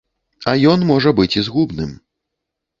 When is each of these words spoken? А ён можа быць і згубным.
А 0.51 0.53
ён 0.71 0.85
можа 0.93 1.13
быць 1.21 1.29
і 1.39 1.45
згубным. 1.51 1.95